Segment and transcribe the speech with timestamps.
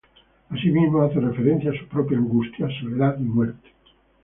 [0.49, 3.69] Asimismo hace referencia a su propia angustia, soledad y muerte.